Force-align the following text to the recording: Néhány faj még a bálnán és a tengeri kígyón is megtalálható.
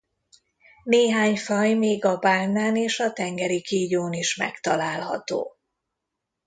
Néhány 0.83 1.37
faj 1.37 1.73
még 1.73 2.05
a 2.05 2.17
bálnán 2.17 2.75
és 2.75 2.99
a 2.99 3.13
tengeri 3.13 3.61
kígyón 3.61 4.13
is 4.13 4.35
megtalálható. 4.35 5.57